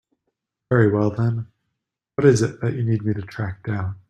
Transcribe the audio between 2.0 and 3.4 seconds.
what is it that you need me to